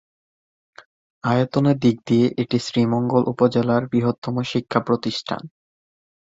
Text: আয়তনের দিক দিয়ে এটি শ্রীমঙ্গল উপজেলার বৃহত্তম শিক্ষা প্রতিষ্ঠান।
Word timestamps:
আয়তনের 1.23 1.77
দিক 1.79 1.97
দিয়ে 2.07 2.25
এটি 2.37 2.57
শ্রীমঙ্গল 2.59 3.23
উপজেলার 3.27 3.83
বৃহত্তম 3.91 4.35
শিক্ষা 4.51 4.79
প্রতিষ্ঠান। 4.87 5.41